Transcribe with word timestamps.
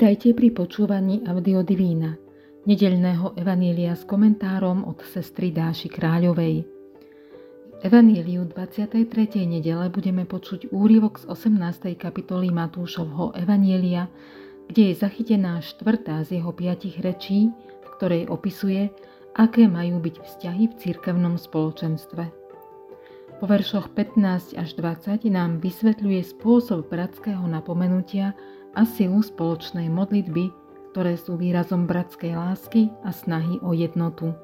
Vítajte 0.00 0.32
pri 0.32 0.48
počúvaní 0.56 1.28
Audio 1.28 1.60
Divína, 1.60 2.16
nedeľného 2.64 3.36
evanília 3.36 3.92
s 3.92 4.08
komentárom 4.08 4.88
od 4.88 4.96
sestry 5.04 5.52
Dáši 5.52 5.92
Kráľovej. 5.92 6.64
V 6.64 7.74
evaníliu 7.84 8.48
23. 8.48 8.96
nedele 9.44 9.92
budeme 9.92 10.24
počuť 10.24 10.72
úryvok 10.72 11.20
z 11.20 11.28
18. 11.28 12.00
kapitoly 12.00 12.48
Matúšovho 12.48 13.36
evanília, 13.36 14.08
kde 14.72 14.88
je 14.88 15.04
zachytená 15.04 15.60
štvrtá 15.60 16.24
z 16.24 16.40
jeho 16.40 16.56
piatich 16.56 16.96
rečí, 17.04 17.52
v 17.84 17.88
ktorej 18.00 18.32
opisuje, 18.32 18.88
aké 19.36 19.68
majú 19.68 20.00
byť 20.00 20.16
vzťahy 20.16 20.64
v 20.64 20.74
cirkevnom 20.80 21.36
spoločenstve. 21.36 22.24
Po 23.36 23.44
veršoch 23.44 23.92
15 23.92 24.56
až 24.56 24.68
20 24.80 25.28
nám 25.28 25.60
vysvetľuje 25.60 26.24
spôsob 26.24 26.88
bratského 26.88 27.44
napomenutia 27.44 28.32
a 28.74 28.86
silu 28.86 29.22
spoločnej 29.22 29.90
modlitby, 29.90 30.50
ktoré 30.90 31.14
sú 31.14 31.38
výrazom 31.38 31.86
bratskej 31.86 32.34
lásky 32.34 32.90
a 33.06 33.14
snahy 33.14 33.58
o 33.62 33.70
jednotu. 33.74 34.34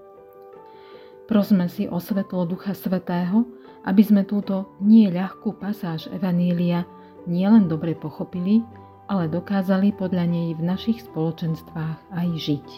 Prosme 1.27 1.67
si 1.67 1.91
o 1.91 1.98
svetlo 1.98 2.47
Ducha 2.47 2.70
Svetého, 2.70 3.43
aby 3.83 4.03
sme 4.03 4.23
túto 4.23 4.79
nie 4.79 5.11
ľahkú 5.11 5.59
pasáž 5.59 6.07
Evanília 6.15 6.87
nielen 7.27 7.67
dobre 7.67 7.98
pochopili, 7.98 8.62
ale 9.11 9.27
dokázali 9.27 9.95
podľa 9.95 10.27
nej 10.27 10.55
v 10.55 10.62
našich 10.62 11.03
spoločenstvách 11.03 12.15
aj 12.15 12.29
žiť. 12.39 12.69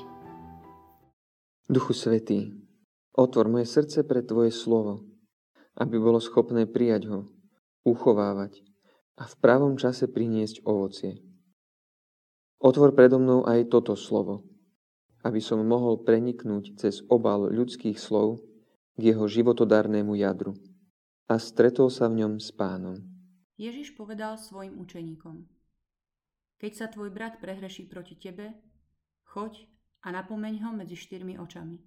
Duchu 1.68 1.92
Svetý, 1.92 2.56
otvor 3.12 3.52
moje 3.52 3.68
srdce 3.68 4.00
pre 4.04 4.24
Tvoje 4.24 4.48
slovo, 4.52 5.04
aby 5.76 6.00
bolo 6.00 6.16
schopné 6.16 6.64
prijať 6.64 7.12
ho, 7.12 7.20
uchovávať 7.84 8.64
a 9.20 9.28
v 9.28 9.34
pravom 9.44 9.76
čase 9.76 10.08
priniesť 10.08 10.64
ovocie. 10.64 11.27
Otvor 12.58 12.90
predo 12.90 13.22
mnou 13.22 13.46
aj 13.46 13.70
toto 13.70 13.94
slovo, 13.94 14.42
aby 15.22 15.38
som 15.38 15.62
mohol 15.62 16.02
preniknúť 16.02 16.74
cez 16.74 17.06
obal 17.06 17.46
ľudských 17.46 17.94
slov 17.94 18.42
k 18.98 19.14
jeho 19.14 19.30
životodárnemu 19.30 20.18
jadru 20.18 20.58
a 21.30 21.38
stretol 21.38 21.86
sa 21.86 22.10
v 22.10 22.26
ňom 22.26 22.42
s 22.42 22.50
pánom. 22.50 22.98
Ježiš 23.54 23.94
povedal 23.94 24.34
svojim 24.34 24.74
učeníkom, 24.74 25.46
keď 26.58 26.72
sa 26.74 26.86
tvoj 26.90 27.14
brat 27.14 27.38
prehreší 27.38 27.86
proti 27.86 28.18
tebe, 28.18 28.50
choď 29.22 29.70
a 30.02 30.10
napomeň 30.10 30.66
ho 30.66 30.70
medzi 30.74 30.98
štyrmi 30.98 31.38
očami. 31.38 31.78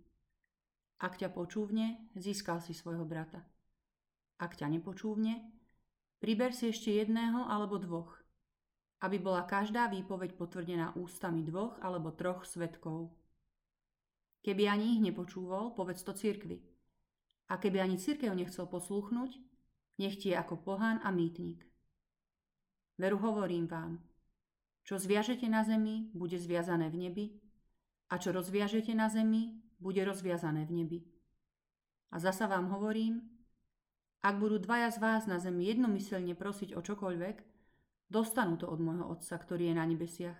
Ak 1.03 1.19
ťa 1.19 1.35
počúvne, 1.35 2.07
získal 2.15 2.63
si 2.63 2.71
svojho 2.71 3.03
brata. 3.03 3.43
Ak 4.39 4.55
ťa 4.55 4.71
nepočúvne, 4.71 5.51
priber 6.23 6.55
si 6.55 6.71
ešte 6.71 6.95
jedného 6.95 7.43
alebo 7.43 7.75
dvoch, 7.75 8.20
aby 9.01 9.17
bola 9.17 9.43
každá 9.49 9.89
výpoveď 9.89 10.37
potvrdená 10.37 10.93
ústami 10.93 11.41
dvoch 11.41 11.81
alebo 11.81 12.13
troch 12.13 12.45
svetkov. 12.45 13.09
Keby 14.45 14.69
ani 14.69 14.97
ich 14.97 15.01
nepočúval, 15.01 15.73
povedz 15.73 16.05
to 16.05 16.13
cirkvi. 16.13 16.61
A 17.49 17.57
keby 17.57 17.81
ani 17.81 17.97
cirkev 17.97 18.33
nechcel 18.33 18.69
poslúchnuť, 18.69 19.37
nech 20.01 20.17
je 20.17 20.33
ako 20.33 20.61
pohán 20.61 21.01
a 21.01 21.09
mýtnik. 21.13 21.65
Veru 22.97 23.17
hovorím 23.17 23.65
vám, 23.65 24.01
čo 24.85 24.97
zviažete 24.97 25.45
na 25.49 25.61
zemi, 25.65 26.09
bude 26.13 26.37
zviazané 26.37 26.89
v 26.89 26.97
nebi, 27.09 27.25
a 28.09 28.17
čo 28.17 28.33
rozviažete 28.33 28.93
na 28.93 29.09
zemi, 29.09 29.61
bude 29.81 30.01
rozviazané 30.05 30.65
v 30.65 30.73
nebi. 30.73 30.99
A 32.11 32.19
zasa 32.21 32.45
vám 32.45 32.69
hovorím, 32.69 33.23
ak 34.21 34.37
budú 34.37 34.61
dvaja 34.61 34.93
z 34.93 34.97
vás 35.01 35.25
na 35.25 35.41
zemi 35.41 35.65
jednomyselne 35.65 36.37
prosiť 36.37 36.77
o 36.77 36.81
čokoľvek, 36.81 37.50
Dostanú 38.11 38.59
to 38.59 38.67
od 38.67 38.83
môjho 38.83 39.07
Otca, 39.07 39.39
ktorý 39.39 39.71
je 39.71 39.75
na 39.79 39.87
nebesiach. 39.87 40.35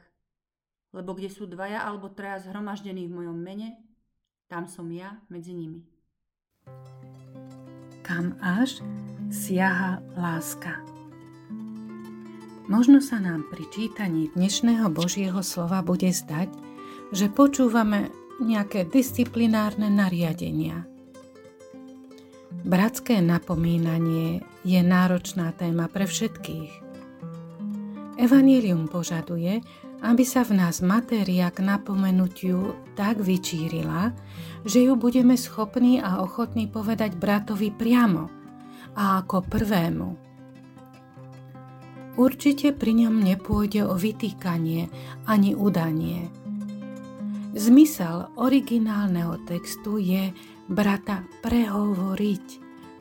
Lebo 0.91 1.15
kde 1.15 1.31
sú 1.31 1.47
dvaja 1.47 1.87
alebo 1.87 2.11
traja 2.11 2.43
zhromaždení 2.43 3.07
v 3.07 3.15
mojom 3.15 3.39
mene, 3.39 3.79
tam 4.51 4.67
som 4.67 4.91
ja 4.91 5.23
medzi 5.31 5.55
nimi. 5.55 5.79
Kam 8.03 8.35
až 8.43 8.83
siaha 9.31 10.03
láska. 10.19 10.83
Možno 12.67 12.99
sa 12.99 13.23
nám 13.23 13.47
pri 13.47 13.63
čítaní 13.71 14.27
dnešného 14.35 14.91
Božieho 14.91 15.39
slova 15.39 15.79
bude 15.79 16.11
zdať, 16.11 16.51
že 17.15 17.31
počúvame 17.31 18.11
nejaké 18.43 18.83
disciplinárne 18.83 19.87
nariadenia. 19.87 20.83
Bratské 22.67 23.23
napomínanie 23.23 24.43
je 24.67 24.83
náročná 24.83 25.55
téma 25.55 25.87
pre 25.87 26.03
všetkých– 26.03 26.71
Evangelium 28.21 28.85
požaduje, 28.85 29.65
aby 30.05 30.21
sa 30.21 30.45
v 30.45 30.61
nás 30.61 30.85
matéria 30.85 31.49
k 31.49 31.65
napomenutiu 31.65 32.77
tak 32.93 33.17
vyčírila, 33.17 34.13
že 34.61 34.85
ju 34.85 34.93
budeme 34.93 35.33
schopní 35.33 35.97
a 35.97 36.21
ochotní 36.21 36.69
povedať 36.69 37.17
bratovi 37.17 37.73
priamo 37.73 38.29
a 38.93 39.25
ako 39.25 39.41
prvému. 39.41 40.09
Určite 42.21 42.77
pri 42.77 42.93
ňom 43.05 43.25
nepôjde 43.25 43.89
o 43.89 43.97
vytýkanie 43.97 44.91
ani 45.25 45.57
udanie. 45.57 46.29
Zmysel 47.57 48.29
originálneho 48.37 49.41
textu 49.49 49.97
je 49.97 50.29
brata 50.69 51.25
prehovoriť, 51.41 52.47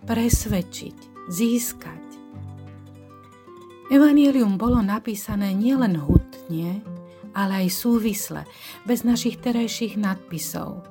presvedčiť, 0.08 0.96
získať. 1.28 1.99
Evangelium 3.90 4.54
bolo 4.54 4.78
napísané 4.78 5.50
nielen 5.50 5.98
hutne, 5.98 6.78
ale 7.34 7.66
aj 7.66 7.68
súvisle, 7.74 8.46
bez 8.86 9.02
našich 9.02 9.42
terajších 9.42 9.98
nadpisov. 9.98 10.86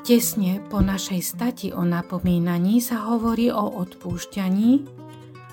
Tesne 0.00 0.64
po 0.72 0.80
našej 0.80 1.20
stati 1.20 1.68
o 1.68 1.84
napomínaní 1.84 2.80
sa 2.80 3.04
hovorí 3.04 3.52
o 3.52 3.68
odpúšťaní 3.84 4.82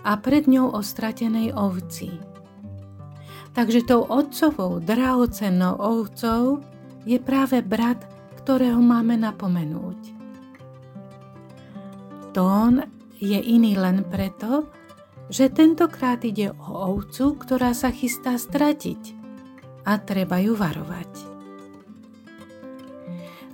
a 0.08 0.16
pred 0.18 0.48
ňou 0.48 0.72
o 0.72 0.80
stratenej 0.80 1.52
ovci. 1.52 2.16
Takže 3.52 3.84
tou 3.84 4.08
otcovou 4.08 4.80
drahocennou 4.80 5.76
ovcou 5.78 6.64
je 7.04 7.20
práve 7.20 7.60
brat, 7.60 8.08
ktorého 8.40 8.80
máme 8.80 9.20
napomenúť. 9.20 10.16
Tón 12.32 12.88
je 13.20 13.36
iný 13.36 13.76
len 13.76 14.08
preto, 14.08 14.72
že 15.30 15.50
tentokrát 15.54 16.26
ide 16.26 16.52
o 16.58 16.98
ovcu, 16.98 17.38
ktorá 17.38 17.78
sa 17.78 17.94
chystá 17.94 18.36
stratiť 18.36 19.16
a 19.86 20.02
treba 20.02 20.42
ju 20.42 20.58
varovať. 20.58 21.30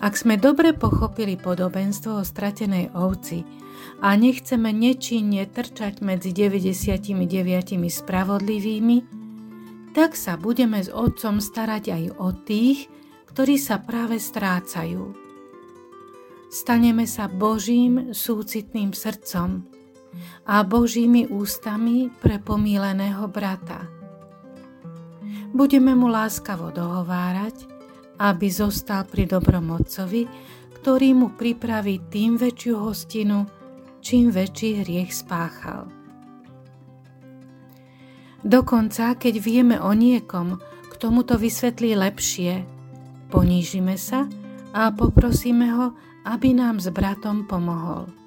Ak 0.04 0.20
sme 0.20 0.36
dobre 0.36 0.76
pochopili 0.76 1.40
podobenstvo 1.40 2.20
o 2.20 2.28
stratenej 2.28 2.92
ovci 2.92 3.48
a 4.04 4.16
nechceme 4.16 4.72
nečinne 4.76 5.48
trčať 5.48 6.04
medzi 6.04 6.36
99 6.36 7.16
spravodlivými, 7.80 8.98
tak 9.96 10.20
sa 10.20 10.36
budeme 10.36 10.84
s 10.84 10.92
Otcom 10.92 11.40
starať 11.40 11.84
aj 11.96 12.04
o 12.20 12.30
tých, 12.36 12.92
ktorí 13.32 13.56
sa 13.56 13.80
práve 13.80 14.20
strácajú. 14.20 15.16
Staneme 16.52 17.08
sa 17.08 17.32
Božím 17.32 18.12
súcitným 18.12 18.92
srdcom, 18.92 19.64
a 20.46 20.62
Božími 20.62 21.28
ústami 21.30 22.12
pre 22.22 22.38
pomíleného 22.38 23.26
brata. 23.28 23.88
Budeme 25.56 25.96
mu 25.96 26.12
láskavo 26.12 26.70
dohovárať, 26.76 27.66
aby 28.20 28.48
zostal 28.52 29.08
pri 29.08 29.28
dobrom 29.28 29.72
otcovi, 29.72 30.28
ktorý 30.80 31.18
mu 31.18 31.28
pripraví 31.34 32.12
tým 32.12 32.36
väčšiu 32.36 32.74
hostinu, 32.78 33.48
čím 34.04 34.30
väčší 34.30 34.86
hriech 34.86 35.12
spáchal. 35.16 35.90
Dokonca, 38.46 39.18
keď 39.18 39.42
vieme 39.42 39.82
o 39.82 39.90
niekom, 39.98 40.62
k 40.62 40.94
tomuto 41.02 41.34
vysvetlí 41.42 41.98
lepšie, 41.98 42.62
ponížime 43.34 43.98
sa 43.98 44.30
a 44.70 44.94
poprosíme 44.94 45.74
ho, 45.74 45.98
aby 46.30 46.54
nám 46.54 46.78
s 46.78 46.94
bratom 46.94 47.50
pomohol. 47.50 48.25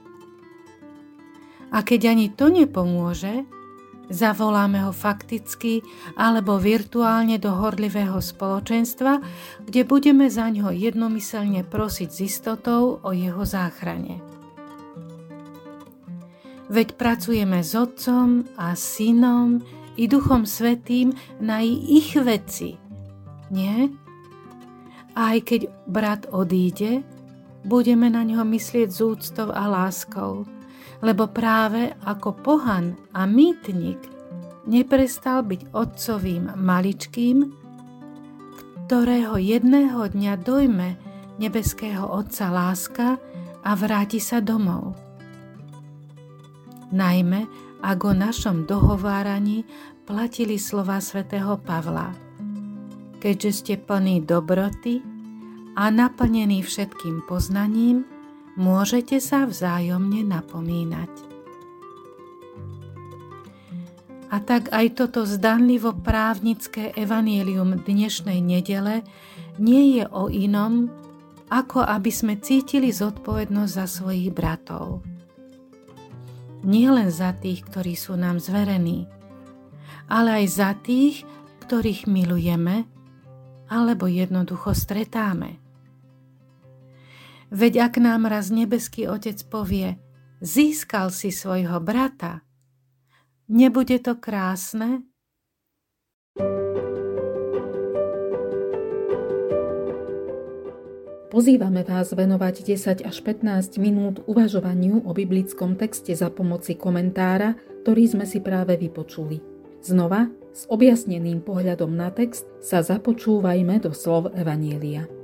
A 1.69 1.85
keď 1.85 2.17
ani 2.17 2.33
to 2.33 2.49
nepomôže, 2.49 3.45
zavoláme 4.09 4.89
ho 4.89 4.93
fakticky 4.93 5.85
alebo 6.17 6.57
virtuálne 6.57 7.37
do 7.37 7.53
horlivého 7.53 8.19
spoločenstva, 8.19 9.21
kde 9.69 9.85
budeme 9.85 10.33
za 10.33 10.49
ňo 10.49 10.73
jednomyselne 10.73 11.63
prosiť 11.65 12.09
s 12.09 12.19
istotou 12.25 13.01
o 13.05 13.11
jeho 13.13 13.45
záchrane. 13.45 14.21
Veď 16.69 17.01
pracujeme 17.01 17.65
s 17.65 17.73
Otcom 17.73 18.45
a 18.61 18.77
Synom 18.77 19.65
i 19.97 20.05
Duchom 20.05 20.45
Svetým 20.45 21.17
na 21.41 21.65
ich 21.65 22.13
veci, 22.13 22.77
nie? 23.49 23.89
Aj 25.17 25.37
keď 25.41 25.73
brat 25.89 26.29
odíde, 26.29 27.01
budeme 27.65 28.13
na 28.13 28.21
ňo 28.21 28.45
myslieť 28.45 28.89
z 28.93 29.01
úctou 29.01 29.49
a 29.49 29.65
láskou– 29.65 30.45
lebo 31.05 31.31
práve 31.31 31.95
ako 32.05 32.35
pohan 32.39 32.99
a 33.15 33.25
mýtnik 33.25 33.99
neprestal 34.69 35.45
byť 35.45 35.73
otcovým 35.73 36.59
maličkým 36.59 37.59
ktorého 38.89 39.37
jedného 39.37 40.01
dňa 40.01 40.41
dojme 40.41 40.97
nebeského 41.37 42.09
Otca 42.09 42.49
láska 42.49 43.21
a 43.61 43.71
vráti 43.77 44.17
sa 44.17 44.41
domov. 44.41 44.97
Najmä, 46.89 47.45
ak 47.85 47.99
o 48.01 48.17
našom 48.17 48.65
dohováraní 48.65 49.69
platili 50.09 50.57
slova 50.57 51.05
svätého 51.05 51.61
Pavla. 51.61 52.17
Keďže 53.21 53.51
ste 53.53 53.75
plní 53.77 54.25
dobroty 54.25 55.05
a 55.77 55.93
naplnení 55.93 56.65
všetkým 56.65 57.29
poznaním, 57.29 58.09
môžete 58.59 59.23
sa 59.23 59.47
vzájomne 59.47 60.27
napomínať. 60.27 61.09
A 64.29 64.45
tak 64.45 64.69
aj 64.75 65.01
toto 65.01 65.25
zdanlivo 65.25 65.97
právnické 65.97 66.93
evanielium 66.93 67.81
dnešnej 67.81 68.45
nedele 68.45 69.01
nie 69.57 69.97
je 69.97 70.05
o 70.13 70.29
inom, 70.29 70.93
ako 71.49 71.81
aby 71.81 72.13
sme 72.13 72.37
cítili 72.37 72.93
zodpovednosť 72.93 73.73
za 73.73 73.87
svojich 73.89 74.29
bratov. 74.37 75.01
Nie 76.61 76.93
len 76.93 77.09
za 77.09 77.33
tých, 77.33 77.65
ktorí 77.65 77.97
sú 77.97 78.21
nám 78.21 78.37
zverení, 78.37 79.09
ale 80.13 80.45
aj 80.45 80.47
za 80.51 80.71
tých, 80.77 81.25
ktorých 81.65 82.05
milujeme 82.05 82.85
alebo 83.73 84.09
jednoducho 84.09 84.77
stretáme. 84.77 85.68
Veď 87.49 87.89
ak 87.89 87.97
nám 87.97 88.29
raz 88.29 88.53
nebeský 88.53 89.09
Otec 89.09 89.41
povie, 89.49 89.97
získal 90.45 91.09
si 91.09 91.33
svojho 91.33 91.81
brata, 91.81 92.45
nebude 93.49 93.97
to 94.05 94.21
krásne? 94.21 95.09
Pozývame 101.29 101.85
vás 101.89 102.13
venovať 102.13 102.69
10 102.69 103.09
až 103.09 103.17
15 103.25 103.81
minút 103.81 104.25
uvažovaniu 104.29 105.09
o 105.09 105.13
biblickom 105.17 105.77
texte 105.77 106.13
za 106.13 106.29
pomoci 106.29 106.77
komentára, 106.77 107.57
ktorý 107.85 108.13
sme 108.13 108.25
si 108.29 108.45
práve 108.45 108.77
vypočuli. 108.77 109.41
Znova, 109.81 110.29
s 110.53 110.69
objasneným 110.69 111.41
pohľadom 111.41 111.97
na 111.97 112.13
text, 112.13 112.45
sa 112.61 112.85
započúvajme 112.85 113.81
do 113.81 113.97
slov 113.97 114.37
Evanielia. 114.37 115.18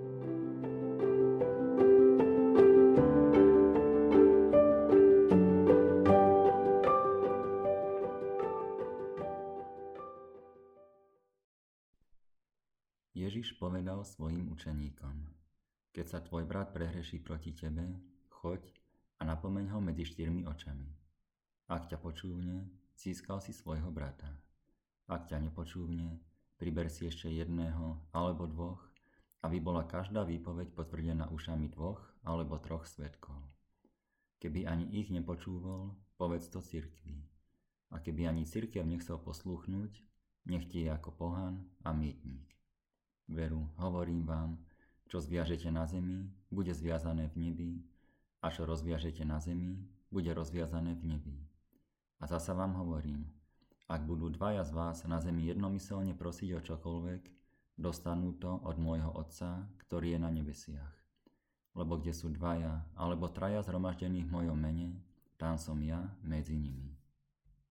Ježiš 13.14 13.54
povedal 13.62 14.02
svojim 14.02 14.50
učeníkom, 14.50 15.14
keď 15.94 16.06
sa 16.10 16.18
tvoj 16.18 16.50
brat 16.50 16.74
prehreší 16.74 17.22
proti 17.22 17.54
tebe, 17.54 17.86
choď 18.26 18.58
a 19.22 19.30
napomeň 19.30 19.70
ho 19.70 19.78
medzi 19.78 20.02
štyrmi 20.02 20.42
očami. 20.42 20.90
Ak 21.70 21.86
ťa 21.86 22.02
počúvne, 22.02 22.66
získal 22.98 23.38
si 23.38 23.54
svojho 23.54 23.94
brata. 23.94 24.26
Ak 25.06 25.30
ťa 25.30 25.38
nepočúvne, 25.46 26.18
priber 26.58 26.90
si 26.90 27.06
ešte 27.06 27.30
jedného 27.30 28.02
alebo 28.10 28.50
dvoch, 28.50 28.82
aby 29.46 29.62
bola 29.62 29.86
každá 29.86 30.26
výpoveď 30.26 30.74
potvrdená 30.74 31.30
ušami 31.30 31.70
dvoch 31.70 32.02
alebo 32.26 32.58
troch 32.58 32.82
svetkov. 32.82 33.38
Keby 34.42 34.66
ani 34.66 34.90
ich 34.90 35.14
nepočúval, 35.14 35.94
povedz 36.18 36.50
to 36.50 36.58
cirkvi. 36.58 37.22
A 37.94 38.02
keby 38.02 38.26
ani 38.26 38.42
cirkev 38.42 38.82
nechcel 38.82 39.22
poslúchnuť, 39.22 40.02
nech 40.50 40.66
ti 40.66 40.82
je 40.82 40.90
ako 40.90 41.14
pohan 41.14 41.62
a 41.86 41.94
mýtnik. 41.94 42.54
Veru, 43.28 43.68
hovorím 43.80 44.28
vám, 44.28 44.60
čo 45.08 45.20
zviažete 45.20 45.72
na 45.72 45.88
zemi, 45.88 46.28
bude 46.52 46.76
zviazané 46.76 47.32
v 47.32 47.36
nebi, 47.48 47.72
a 48.44 48.52
čo 48.52 48.68
rozviažete 48.68 49.24
na 49.24 49.40
zemi, 49.40 49.80
bude 50.12 50.28
rozviazané 50.36 50.92
v 50.94 51.16
nebi. 51.16 51.36
A 52.20 52.28
zasa 52.28 52.52
vám 52.52 52.76
hovorím, 52.76 53.24
ak 53.88 54.04
budú 54.04 54.32
dvaja 54.32 54.64
z 54.64 54.72
vás 54.72 55.04
na 55.04 55.20
zemi 55.20 55.48
jednomyselne 55.48 56.16
prosiť 56.16 56.56
o 56.56 56.60
čokoľvek, 56.60 57.22
dostanú 57.76 58.32
to 58.38 58.60
od 58.64 58.76
môjho 58.80 59.12
Otca, 59.12 59.68
ktorý 59.84 60.16
je 60.16 60.20
na 60.20 60.30
nebesiach. 60.32 60.94
Lebo 61.74 61.98
kde 61.98 62.14
sú 62.14 62.30
dvaja 62.30 62.86
alebo 62.94 63.28
traja 63.28 63.60
zhromaždení 63.66 64.22
v 64.24 64.30
mojom 64.30 64.56
mene, 64.56 64.94
tam 65.36 65.58
som 65.58 65.76
ja 65.82 66.00
medzi 66.22 66.54
nimi. 66.54 66.93